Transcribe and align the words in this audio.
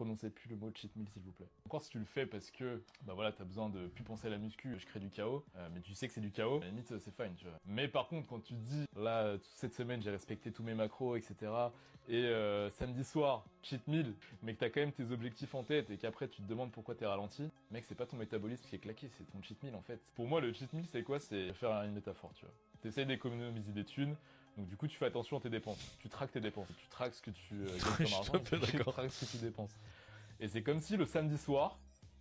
prononcez 0.00 0.30
plus 0.30 0.48
le 0.48 0.56
mot 0.56 0.70
cheat 0.74 0.96
meal, 0.96 1.06
s'il 1.10 1.20
vous 1.20 1.32
plaît. 1.32 1.48
Encore 1.66 1.82
si 1.82 1.90
tu 1.90 1.98
le 1.98 2.06
fais 2.06 2.24
parce 2.24 2.50
que, 2.50 2.82
bah 3.02 3.12
voilà, 3.12 3.32
t'as 3.32 3.44
besoin 3.44 3.68
de 3.68 3.86
plus 3.88 4.02
penser 4.02 4.28
à 4.28 4.30
la 4.30 4.38
muscu, 4.38 4.78
je 4.78 4.86
crée 4.86 4.98
du 4.98 5.10
chaos, 5.10 5.44
euh, 5.56 5.68
mais 5.74 5.82
tu 5.82 5.94
sais 5.94 6.08
que 6.08 6.14
c'est 6.14 6.22
du 6.22 6.30
chaos, 6.30 6.56
à 6.56 6.60
la 6.60 6.68
limite, 6.68 6.86
c'est 6.86 7.14
fine, 7.14 7.34
tu 7.36 7.44
vois. 7.44 7.58
Mais 7.66 7.86
par 7.86 8.08
contre, 8.08 8.26
quand 8.26 8.40
tu 8.40 8.54
dis, 8.54 8.86
là, 8.96 9.36
cette 9.56 9.74
semaine, 9.74 10.00
j'ai 10.00 10.10
respecté 10.10 10.52
tous 10.52 10.62
mes 10.62 10.72
macros, 10.72 11.16
etc., 11.16 11.52
et 12.08 12.24
euh, 12.24 12.70
samedi 12.70 13.04
soir, 13.04 13.44
cheat 13.62 13.86
meal, 13.86 14.14
mais 14.42 14.54
que 14.54 14.60
t'as 14.60 14.70
quand 14.70 14.80
même 14.80 14.90
tes 14.90 15.12
objectifs 15.12 15.54
en 15.54 15.64
tête 15.64 15.90
et 15.90 15.98
qu'après 15.98 16.28
tu 16.28 16.40
te 16.40 16.48
demandes 16.48 16.72
pourquoi 16.72 16.94
t'es 16.94 17.06
ralenti, 17.06 17.50
mec, 17.70 17.84
c'est 17.86 17.94
pas 17.94 18.06
ton 18.06 18.16
métabolisme 18.16 18.64
qui 18.68 18.76
est 18.76 18.78
claqué, 18.80 19.10
c'est 19.18 19.30
ton 19.30 19.42
cheat 19.42 19.62
meal 19.62 19.74
en 19.74 19.82
fait. 19.82 20.00
Pour 20.16 20.26
moi, 20.26 20.40
le 20.40 20.50
cheat 20.54 20.72
meal, 20.72 20.86
c'est 20.90 21.02
quoi? 21.02 21.20
C'est 21.20 21.52
faire 21.52 21.70
une 21.82 21.92
métaphore, 21.92 22.32
tu 22.34 22.46
vois. 22.46 22.54
T'essayes 22.80 23.04
d'économiser 23.04 23.72
des 23.72 23.84
thunes, 23.84 24.16
donc 24.60 24.68
du 24.68 24.76
coup, 24.76 24.86
tu 24.86 24.98
fais 24.98 25.06
attention 25.06 25.38
à 25.38 25.40
tes 25.40 25.48
dépenses. 25.48 25.96
Tu 26.00 26.10
traques 26.10 26.32
tes 26.32 26.40
dépenses. 26.40 26.68
Tu 26.78 26.86
traques 26.88 27.14
ce 27.14 27.22
que 27.22 27.30
tu 27.30 27.54
euh, 27.54 27.66
gagnes 27.66 27.80
comme 27.96 28.14
argent. 28.14 28.32
tu 28.62 28.78
traques 28.78 29.10
ce 29.10 29.24
que 29.24 29.30
tu 29.30 29.36
dépenses. 29.38 29.74
Et 30.38 30.48
c'est 30.48 30.62
comme 30.62 30.80
si 30.80 30.98
le 30.98 31.06
samedi 31.06 31.38
soir, 31.38 31.78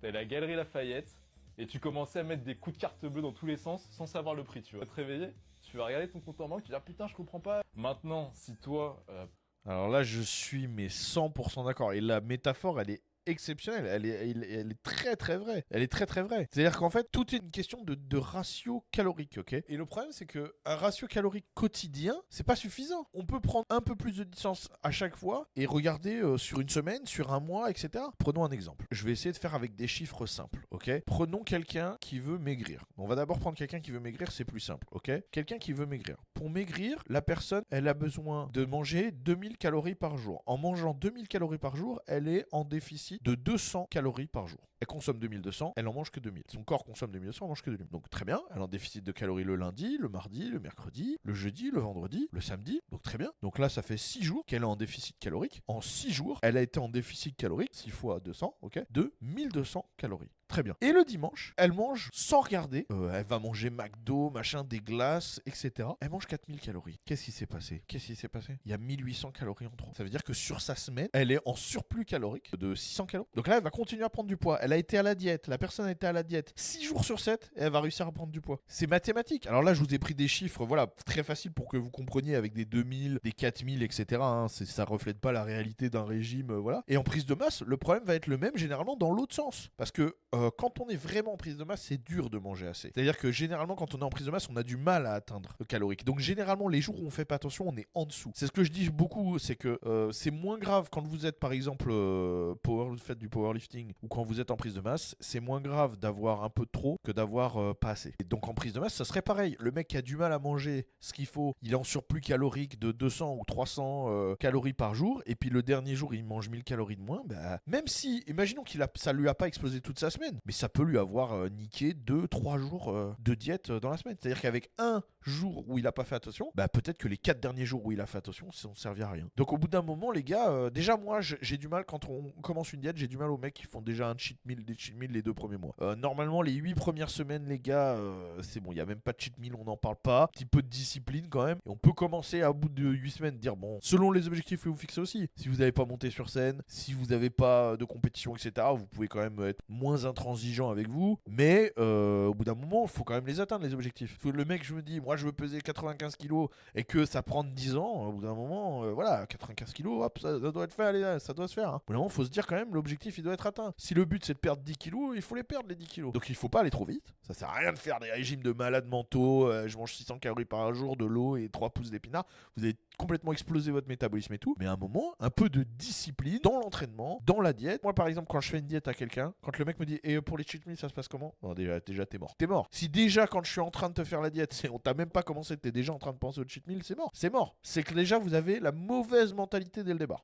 t'as 0.00 0.10
la 0.10 0.24
galerie 0.24 0.54
Lafayette 0.54 1.14
et 1.58 1.66
tu 1.66 1.78
commençais 1.78 2.20
à 2.20 2.22
mettre 2.22 2.42
des 2.42 2.54
coups 2.54 2.76
de 2.76 2.80
carte 2.80 3.04
bleue 3.04 3.20
dans 3.20 3.32
tous 3.32 3.46
les 3.46 3.58
sens 3.58 3.86
sans 3.90 4.06
savoir 4.06 4.34
le 4.34 4.44
prix. 4.44 4.62
Tu 4.62 4.76
vas 4.78 4.86
te 4.86 4.94
réveiller, 4.94 5.28
tu 5.60 5.76
vas 5.76 5.84
regarder 5.84 6.08
ton 6.08 6.20
compte 6.20 6.40
en 6.40 6.48
banque, 6.48 6.64
tu 6.64 6.72
vas 6.72 6.78
dire 6.78 6.84
putain, 6.84 7.06
je 7.06 7.14
comprends 7.14 7.40
pas. 7.40 7.60
Maintenant, 7.74 8.30
si 8.32 8.56
toi, 8.56 9.04
euh, 9.10 9.26
alors 9.66 9.88
là, 9.88 10.02
je 10.02 10.22
suis 10.22 10.68
mais 10.68 10.86
100% 10.86 11.66
d'accord. 11.66 11.92
Et 11.92 12.00
la 12.00 12.22
métaphore, 12.22 12.80
elle 12.80 12.90
est 12.90 13.02
exceptionnelle. 13.26 13.86
Elle 13.86 14.70
est, 14.70 14.82
très 14.82 15.16
très 15.16 15.36
vraie. 15.36 15.64
Elle 15.70 15.82
est 15.82 15.90
très 15.90 16.06
très 16.06 16.22
vraie. 16.22 16.48
C'est-à-dire 16.52 16.78
qu'en 16.78 16.90
fait, 16.90 17.08
tout 17.10 17.34
est 17.34 17.38
une 17.38 17.50
question 17.50 17.82
de, 17.82 17.94
de 17.94 18.16
ratio 18.16 18.84
calorique, 18.90 19.38
ok? 19.38 19.52
Et 19.52 19.76
le 19.76 19.86
problème, 19.86 20.12
c'est 20.12 20.26
que 20.26 20.54
un 20.64 20.76
ratio 20.76 21.06
calorique 21.06 21.46
quotidien, 21.54 22.16
c'est 22.30 22.46
pas 22.46 22.56
suffisant. 22.56 23.06
On 23.14 23.24
peut 23.24 23.40
prendre 23.40 23.66
un 23.70 23.80
peu 23.80 23.94
plus 23.94 24.16
de 24.16 24.24
distance 24.24 24.68
à 24.82 24.90
chaque 24.90 25.16
fois 25.16 25.48
et 25.56 25.66
regarder 25.66 26.16
euh, 26.16 26.38
sur 26.38 26.60
une 26.60 26.68
semaine, 26.68 27.06
sur 27.06 27.32
un 27.32 27.40
mois, 27.40 27.70
etc. 27.70 28.04
Prenons 28.18 28.44
un 28.44 28.50
exemple. 28.50 28.86
Je 28.90 29.04
vais 29.04 29.12
essayer 29.12 29.32
de 29.32 29.38
faire 29.38 29.54
avec 29.54 29.74
des 29.74 29.88
chiffres 29.88 30.26
simples, 30.26 30.66
ok? 30.70 30.90
Prenons 31.06 31.42
quelqu'un 31.42 31.96
qui 32.00 32.18
veut 32.18 32.38
maigrir. 32.38 32.84
On 32.96 33.06
va 33.06 33.14
d'abord 33.14 33.38
prendre 33.38 33.56
quelqu'un 33.56 33.80
qui 33.80 33.90
veut 33.90 34.00
maigrir, 34.00 34.30
c'est 34.32 34.44
plus 34.44 34.60
simple, 34.60 34.86
ok? 34.90 35.10
Quelqu'un 35.30 35.58
qui 35.58 35.72
veut 35.72 35.86
maigrir. 35.86 36.16
Pour 36.34 36.50
maigrir, 36.50 37.02
la 37.08 37.22
personne, 37.22 37.64
elle 37.70 37.88
a 37.88 37.94
besoin 37.94 38.48
de 38.52 38.64
manger 38.64 39.10
2000 39.10 39.58
calories 39.58 39.94
par 39.94 40.16
jour. 40.16 40.42
En 40.46 40.56
mangeant 40.56 40.94
2000 40.94 41.28
calories 41.28 41.58
par 41.58 41.76
jour, 41.76 42.00
elle 42.06 42.28
est 42.28 42.46
en 42.52 42.64
déficit 42.64 43.11
de 43.20 43.34
200 43.34 43.86
calories 43.90 44.26
par 44.26 44.46
jour. 44.46 44.60
Elle 44.80 44.86
consomme 44.86 45.20
2200, 45.20 45.74
elle 45.76 45.86
en 45.86 45.92
mange 45.92 46.10
que 46.10 46.18
2000. 46.18 46.42
Son 46.48 46.64
corps 46.64 46.84
consomme 46.84 47.12
2200, 47.12 47.44
elle 47.44 47.48
mange 47.48 47.62
que 47.62 47.70
2000. 47.70 47.88
Donc 47.88 48.10
très 48.10 48.24
bien, 48.24 48.40
elle 48.50 48.60
a 48.60 48.64
un 48.64 48.68
déficit 48.68 49.04
de 49.04 49.12
calories 49.12 49.44
le 49.44 49.54
lundi, 49.54 49.96
le 49.96 50.08
mardi, 50.08 50.48
le 50.48 50.58
mercredi, 50.58 51.18
le 51.22 51.34
jeudi, 51.34 51.70
le 51.70 51.78
vendredi, 51.78 52.28
le 52.32 52.40
samedi. 52.40 52.80
Donc 52.90 53.02
très 53.02 53.16
bien. 53.16 53.32
Donc 53.42 53.60
là, 53.60 53.68
ça 53.68 53.82
fait 53.82 53.96
6 53.96 54.24
jours 54.24 54.44
qu'elle 54.44 54.62
est 54.62 54.66
en 54.66 54.74
déficit 54.74 55.16
calorique. 55.20 55.62
En 55.68 55.80
6 55.80 56.10
jours, 56.10 56.40
elle 56.42 56.56
a 56.56 56.62
été 56.62 56.80
en 56.80 56.88
déficit 56.88 57.36
calorique, 57.36 57.74
6 57.74 57.90
fois 57.90 58.18
200, 58.20 58.56
ok, 58.62 58.82
de 58.90 59.14
1200 59.20 59.88
calories. 59.96 60.30
Très 60.52 60.62
bien. 60.62 60.76
Et 60.82 60.92
le 60.92 61.02
dimanche, 61.02 61.54
elle 61.56 61.72
mange 61.72 62.10
sans 62.12 62.42
regarder. 62.42 62.84
Euh, 62.92 63.10
elle 63.14 63.24
va 63.24 63.38
manger 63.38 63.70
McDo, 63.70 64.28
machin, 64.28 64.64
des 64.64 64.80
glaces, 64.80 65.40
etc. 65.46 65.88
Elle 65.98 66.10
mange 66.10 66.26
4000 66.26 66.60
calories. 66.60 67.00
Qu'est-ce 67.06 67.24
qui 67.24 67.32
s'est 67.32 67.46
passé? 67.46 67.82
Qu'est-ce 67.86 68.04
qui 68.04 68.16
s'est 68.16 68.28
passé? 68.28 68.58
Il 68.66 68.70
y 68.70 68.74
a 68.74 68.76
1800 68.76 69.30
calories 69.30 69.64
en 69.64 69.70
trop. 69.70 69.90
Ça 69.96 70.04
veut 70.04 70.10
dire 70.10 70.22
que 70.22 70.34
sur 70.34 70.60
sa 70.60 70.74
semaine, 70.74 71.08
elle 71.14 71.32
est 71.32 71.40
en 71.46 71.54
surplus 71.54 72.04
calorique 72.04 72.54
de 72.54 72.74
600 72.74 73.06
calories. 73.06 73.30
Donc 73.34 73.46
là, 73.46 73.56
elle 73.56 73.62
va 73.62 73.70
continuer 73.70 74.04
à 74.04 74.10
prendre 74.10 74.28
du 74.28 74.36
poids. 74.36 74.58
Elle 74.60 74.74
a 74.74 74.76
été 74.76 74.98
à 74.98 75.02
la 75.02 75.14
diète. 75.14 75.48
La 75.48 75.56
personne 75.56 75.86
a 75.86 75.90
été 75.90 76.06
à 76.06 76.12
la 76.12 76.22
diète 76.22 76.52
6 76.54 76.84
jours 76.84 77.02
sur 77.02 77.18
7 77.18 77.50
et 77.56 77.62
elle 77.62 77.72
va 77.72 77.80
réussir 77.80 78.06
à 78.06 78.12
prendre 78.12 78.30
du 78.30 78.42
poids. 78.42 78.60
C'est 78.66 78.86
mathématique. 78.86 79.46
Alors 79.46 79.62
là, 79.62 79.72
je 79.72 79.80
vous 79.80 79.94
ai 79.94 79.98
pris 79.98 80.14
des 80.14 80.28
chiffres, 80.28 80.66
voilà, 80.66 80.86
très 81.06 81.22
facile 81.22 81.52
pour 81.52 81.66
que 81.66 81.78
vous 81.78 81.90
compreniez 81.90 82.34
avec 82.34 82.52
des 82.52 82.66
2000, 82.66 83.20
des 83.24 83.32
4000, 83.32 83.82
etc. 83.82 84.20
Hein. 84.22 84.48
Ça 84.48 84.84
reflète 84.84 85.18
pas 85.18 85.32
la 85.32 85.44
réalité 85.44 85.88
d'un 85.88 86.04
régime, 86.04 86.50
euh, 86.50 86.58
voilà. 86.58 86.84
Et 86.88 86.98
en 86.98 87.02
prise 87.04 87.24
de 87.24 87.34
masse, 87.34 87.62
le 87.62 87.78
problème 87.78 88.04
va 88.04 88.16
être 88.16 88.26
le 88.26 88.36
même 88.36 88.58
généralement 88.58 88.96
dans 88.96 89.12
l'autre 89.12 89.34
sens. 89.34 89.70
Parce 89.78 89.90
que 89.90 90.14
euh, 90.34 90.41
quand 90.50 90.80
on 90.80 90.88
est 90.88 90.96
vraiment 90.96 91.34
en 91.34 91.36
prise 91.36 91.56
de 91.56 91.64
masse, 91.64 91.82
c'est 91.82 92.02
dur 92.02 92.30
de 92.30 92.38
manger 92.38 92.66
assez. 92.66 92.90
C'est-à-dire 92.94 93.18
que 93.18 93.30
généralement, 93.30 93.74
quand 93.74 93.94
on 93.94 93.98
est 93.98 94.04
en 94.04 94.10
prise 94.10 94.26
de 94.26 94.30
masse, 94.30 94.48
on 94.50 94.56
a 94.56 94.62
du 94.62 94.76
mal 94.76 95.06
à 95.06 95.14
atteindre 95.14 95.54
le 95.58 95.64
calorique. 95.64 96.04
Donc 96.04 96.18
généralement, 96.18 96.68
les 96.68 96.80
jours 96.80 97.00
où 97.00 97.06
on 97.06 97.10
fait 97.10 97.24
pas 97.24 97.36
attention, 97.36 97.68
on 97.68 97.76
est 97.76 97.86
en 97.94 98.04
dessous. 98.04 98.30
C'est 98.34 98.46
ce 98.46 98.52
que 98.52 98.64
je 98.64 98.70
dis 98.70 98.90
beaucoup, 98.90 99.38
c'est 99.38 99.56
que 99.56 99.78
euh, 99.86 100.10
c'est 100.12 100.30
moins 100.30 100.58
grave 100.58 100.88
quand 100.90 101.06
vous 101.06 101.26
êtes 101.26 101.38
par 101.38 101.52
exemple 101.52 101.90
euh, 101.90 102.54
faites 102.98 103.18
du 103.18 103.28
powerlifting 103.28 103.92
ou 104.02 104.08
quand 104.08 104.24
vous 104.24 104.40
êtes 104.40 104.50
en 104.50 104.56
prise 104.56 104.74
de 104.74 104.80
masse, 104.80 105.16
c'est 105.20 105.40
moins 105.40 105.60
grave 105.60 105.98
d'avoir 105.98 106.44
un 106.44 106.50
peu 106.50 106.66
trop 106.66 106.98
que 107.04 107.12
d'avoir 107.12 107.76
pas 107.76 107.90
assez. 107.90 108.14
Et 108.20 108.24
donc 108.24 108.48
en 108.48 108.54
prise 108.54 108.72
de 108.72 108.80
masse, 108.80 108.94
ça 108.94 109.04
serait 109.04 109.22
pareil. 109.22 109.56
Le 109.58 109.70
mec 109.70 109.88
qui 109.88 109.96
a 109.96 110.02
du 110.02 110.16
mal 110.16 110.32
à 110.32 110.38
manger 110.38 110.86
ce 111.00 111.12
qu'il 111.12 111.26
faut, 111.26 111.54
il 111.62 111.72
est 111.72 111.76
en 111.76 111.84
surplus 111.84 112.20
calorique 112.20 112.78
de 112.78 112.92
200 112.92 113.36
ou 113.38 113.44
300 113.44 114.36
calories 114.38 114.72
par 114.72 114.94
jour, 114.94 115.22
et 115.26 115.34
puis 115.34 115.50
le 115.50 115.62
dernier 115.62 115.94
jour, 115.94 116.14
il 116.14 116.24
mange 116.24 116.48
1000 116.48 116.64
calories 116.64 116.96
de 116.96 117.02
moins. 117.02 117.22
Bah, 117.26 117.58
même 117.66 117.86
si, 117.86 118.22
imaginons 118.26 118.62
qu'il 118.62 118.82
a, 118.82 118.88
ça 118.96 119.12
lui 119.12 119.28
a 119.28 119.34
pas 119.34 119.48
explosé 119.48 119.80
toute 119.80 119.98
sa 119.98 120.10
semaine, 120.10 120.31
mais 120.44 120.52
ça 120.52 120.68
peut 120.68 120.82
lui 120.82 120.98
avoir 120.98 121.32
euh, 121.32 121.48
niqué 121.48 121.94
2-3 121.94 122.58
jours 122.58 122.90
euh, 122.90 123.14
de 123.18 123.34
diète 123.34 123.70
euh, 123.70 123.80
dans 123.80 123.90
la 123.90 123.96
semaine. 123.96 124.16
C'est-à-dire 124.20 124.40
qu'avec 124.40 124.70
un 124.78 125.02
jour 125.24 125.64
où 125.68 125.78
il 125.78 125.84
n'a 125.84 125.92
pas 125.92 126.04
fait 126.04 126.14
attention, 126.14 126.50
bah 126.54 126.68
peut-être 126.68 126.98
que 126.98 127.08
les 127.08 127.16
4 127.16 127.40
derniers 127.40 127.66
jours 127.66 127.84
où 127.84 127.92
il 127.92 128.00
a 128.00 128.06
fait 128.06 128.18
attention, 128.18 128.50
ça 128.52 128.68
ne 128.68 128.74
servir 128.74 129.08
à 129.08 129.12
rien. 129.12 129.28
Donc 129.36 129.52
au 129.52 129.58
bout 129.58 129.68
d'un 129.68 129.82
moment, 129.82 130.10
les 130.10 130.22
gars, 130.22 130.70
déjà 130.70 130.96
moi 130.96 131.20
j'ai 131.20 131.56
du 131.56 131.68
mal 131.68 131.84
quand 131.84 132.08
on 132.08 132.30
commence 132.42 132.72
une 132.72 132.80
diète, 132.80 132.96
j'ai 132.96 133.08
du 133.08 133.16
mal 133.16 133.30
aux 133.30 133.38
mecs 133.38 133.54
qui 133.54 133.64
font 133.64 133.80
déjà 133.80 134.08
un 134.08 134.16
cheat 134.16 134.38
meal, 134.44 134.64
des 134.64 134.74
cheat 134.76 134.96
meal 134.96 135.10
les 135.12 135.22
deux 135.22 135.34
premiers 135.34 135.58
mois. 135.58 135.74
normalement, 135.96 136.42
les 136.42 136.52
8 136.52 136.74
premières 136.74 137.10
semaines, 137.10 137.46
les 137.48 137.58
gars, 137.58 137.96
c'est 138.42 138.60
bon, 138.60 138.72
il 138.72 138.76
n'y 138.76 138.80
a 138.80 138.86
même 138.86 139.00
pas 139.00 139.12
de 139.12 139.20
cheat 139.20 139.38
meal, 139.38 139.54
on 139.54 139.64
n'en 139.64 139.76
parle 139.76 139.96
pas. 139.96 140.24
Un 140.24 140.26
petit 140.28 140.46
peu 140.46 140.62
de 140.62 140.68
discipline 140.68 141.28
quand 141.28 141.44
même. 141.44 141.58
Et 141.66 141.70
on 141.70 141.76
peut 141.76 141.92
commencer 141.92 142.42
à 142.42 142.52
bout 142.52 142.68
de 142.68 142.88
8 142.88 143.10
semaines 143.10 143.38
dire, 143.38 143.56
bon, 143.56 143.78
selon 143.82 144.10
les 144.10 144.26
objectifs 144.26 144.62
que 144.62 144.68
vous 144.68 144.76
fixez 144.76 145.00
aussi, 145.00 145.28
si 145.36 145.48
vous 145.48 145.56
n'avez 145.56 145.72
pas 145.72 145.84
monté 145.84 146.10
sur 146.10 146.28
scène, 146.28 146.62
si 146.66 146.92
vous 146.92 147.06
n'avez 147.06 147.30
pas 147.30 147.76
de 147.76 147.84
compétition, 147.84 148.34
etc., 148.34 148.66
vous 148.74 148.86
pouvez 148.86 149.08
quand 149.08 149.20
même 149.20 149.40
être 149.46 149.62
moins 149.68 150.04
intransigeant 150.04 150.70
avec 150.70 150.88
vous. 150.88 151.18
Mais 151.26 151.72
euh, 151.78 152.26
au 152.26 152.34
bout 152.34 152.44
d'un 152.44 152.54
moment, 152.54 152.84
il 152.84 152.90
faut 152.90 153.04
quand 153.04 153.14
même 153.14 153.26
les 153.26 153.40
atteindre, 153.40 153.64
les 153.64 153.74
objectifs. 153.74 154.18
le 154.24 154.44
mec, 154.44 154.64
je 154.64 154.74
me 154.74 154.82
dis, 154.82 155.00
moi 155.00 155.11
je 155.16 155.24
veux 155.24 155.32
peser 155.32 155.60
95 155.60 156.16
kilos 156.16 156.48
et 156.74 156.84
que 156.84 157.04
ça 157.04 157.22
prend 157.22 157.44
10 157.44 157.76
ans, 157.76 158.06
au 158.06 158.12
bout 158.12 158.22
d'un 158.22 158.34
moment, 158.34 158.84
euh, 158.84 158.92
voilà, 158.92 159.26
95 159.26 159.72
kilos, 159.72 160.04
hop, 160.04 160.18
ça, 160.18 160.38
doit 160.38 160.64
être 160.64 160.74
fait, 160.74 161.18
ça 161.18 161.32
doit 161.32 161.48
se 161.48 161.54
faire. 161.54 161.68
Hein. 161.68 161.80
Au 161.86 161.92
bout 161.92 161.98
moment, 161.98 162.08
faut 162.08 162.24
se 162.24 162.30
dire 162.30 162.46
quand 162.46 162.56
même, 162.56 162.74
l'objectif 162.74 163.18
il 163.18 163.24
doit 163.24 163.34
être 163.34 163.46
atteint. 163.46 163.72
Si 163.76 163.94
le 163.94 164.04
but 164.04 164.24
c'est 164.24 164.34
de 164.34 164.38
perdre 164.38 164.62
10 164.62 164.76
kilos, 164.76 165.12
il 165.14 165.22
faut 165.22 165.34
les 165.34 165.42
perdre 165.42 165.68
les 165.68 165.74
10 165.74 165.86
kilos. 165.86 166.12
Donc 166.12 166.28
il 166.28 166.34
faut 166.34 166.48
pas 166.48 166.60
aller 166.60 166.70
trop 166.70 166.84
vite. 166.84 167.14
Ça 167.22 167.34
sert 167.34 167.48
à 167.48 167.54
rien 167.54 167.72
de 167.72 167.78
faire 167.78 168.00
des 168.00 168.10
régimes 168.10 168.42
de 168.42 168.52
malades 168.52 168.88
mentaux. 168.88 169.48
Euh, 169.48 169.68
je 169.68 169.76
mange 169.78 169.94
600 169.94 170.18
calories 170.18 170.44
par 170.44 170.72
jour, 170.74 170.96
de 170.96 171.04
l'eau 171.04 171.36
et 171.36 171.48
3 171.48 171.70
pouces 171.70 171.90
d'épinards. 171.90 172.26
Vous 172.56 172.64
allez 172.64 172.76
complètement 172.98 173.32
exploser 173.32 173.70
votre 173.70 173.88
métabolisme 173.88 174.32
et 174.34 174.38
tout. 174.38 174.54
Mais 174.58 174.66
à 174.66 174.72
un 174.72 174.76
moment, 174.76 175.14
un 175.20 175.30
peu 175.30 175.48
de 175.48 175.62
discipline 175.62 176.38
dans 176.42 176.58
l'entraînement, 176.58 177.20
dans 177.24 177.40
la 177.40 177.52
diète. 177.52 177.82
Moi, 177.82 177.94
par 177.94 178.06
exemple, 178.06 178.28
quand 178.30 178.40
je 178.40 178.50
fais 178.50 178.58
une 178.58 178.66
diète 178.66 178.88
à 178.88 178.94
quelqu'un, 178.94 179.34
quand 179.42 179.58
le 179.58 179.64
mec 179.64 179.78
me 179.78 179.86
dit, 179.86 180.00
et 180.02 180.20
pour 180.20 180.38
les 180.38 180.44
cheat 180.44 180.66
meals, 180.66 180.76
ça 180.76 180.88
se 180.88 180.94
passe 180.94 181.08
comment? 181.08 181.34
Non, 181.42 181.54
déjà, 181.54 181.80
déjà 181.80 182.06
t'es 182.06 182.18
mort. 182.18 182.34
T'es 182.36 182.46
mort. 182.46 182.68
Si 182.70 182.88
déjà, 182.88 183.26
quand 183.26 183.42
je 183.42 183.50
suis 183.50 183.60
en 183.60 183.70
train 183.70 183.88
de 183.88 183.94
te 183.94 184.04
faire 184.04 184.20
la 184.20 184.30
diète, 184.30 184.52
on 184.72 184.78
t'a 184.78 184.94
même 185.02 185.10
pas 185.10 185.22
commencé, 185.22 185.56
t'es 185.56 185.72
déjà 185.72 185.92
en 185.92 185.98
train 185.98 186.12
de 186.12 186.18
penser 186.18 186.40
au 186.40 186.44
cheat 186.46 186.66
meal, 186.68 186.82
c'est 186.84 186.96
mort. 186.96 187.10
C'est 187.12 187.30
mort. 187.30 187.56
C'est 187.62 187.82
que 187.82 187.92
déjà, 187.92 188.18
vous 188.18 188.34
avez 188.34 188.60
la 188.60 188.70
mauvaise 188.70 189.34
mentalité 189.34 189.82
dès 189.82 189.92
le 189.92 189.98
départ. 189.98 190.20